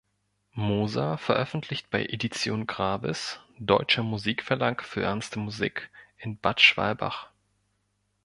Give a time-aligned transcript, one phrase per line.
[0.55, 7.29] Moser veröffentlicht bei Edition Gravis, Deutscher Musikverlag für ernste Musik, in Bad Schwalbach.